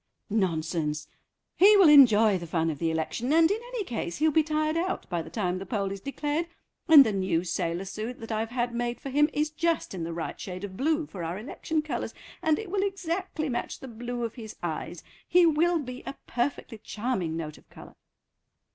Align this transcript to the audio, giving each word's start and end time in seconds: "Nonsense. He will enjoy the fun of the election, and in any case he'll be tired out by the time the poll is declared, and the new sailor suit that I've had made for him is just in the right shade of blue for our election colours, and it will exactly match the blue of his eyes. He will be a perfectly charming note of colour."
"Nonsense. 0.31 1.05
He 1.57 1.77
will 1.77 1.87
enjoy 1.87 2.39
the 2.39 2.47
fun 2.47 2.71
of 2.71 2.79
the 2.79 2.89
election, 2.89 3.31
and 3.31 3.51
in 3.51 3.59
any 3.67 3.83
case 3.83 4.17
he'll 4.17 4.31
be 4.31 4.41
tired 4.41 4.75
out 4.75 5.07
by 5.11 5.21
the 5.21 5.29
time 5.29 5.59
the 5.59 5.63
poll 5.67 5.91
is 5.91 6.01
declared, 6.01 6.47
and 6.87 7.05
the 7.05 7.13
new 7.13 7.43
sailor 7.43 7.85
suit 7.85 8.19
that 8.19 8.31
I've 8.31 8.49
had 8.49 8.73
made 8.73 8.99
for 8.99 9.11
him 9.11 9.29
is 9.31 9.51
just 9.51 9.93
in 9.93 10.03
the 10.03 10.11
right 10.11 10.39
shade 10.39 10.63
of 10.63 10.75
blue 10.75 11.05
for 11.05 11.23
our 11.23 11.37
election 11.37 11.83
colours, 11.83 12.15
and 12.41 12.57
it 12.57 12.71
will 12.71 12.81
exactly 12.81 13.47
match 13.47 13.79
the 13.79 13.87
blue 13.87 14.23
of 14.23 14.33
his 14.33 14.55
eyes. 14.63 15.03
He 15.27 15.45
will 15.45 15.77
be 15.77 16.01
a 16.07 16.15
perfectly 16.25 16.79
charming 16.79 17.37
note 17.37 17.59
of 17.59 17.69
colour." 17.69 17.93